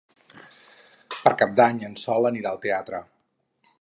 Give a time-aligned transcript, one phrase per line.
[1.15, 3.03] Per Cap d'Any en Sol anirà al teatre.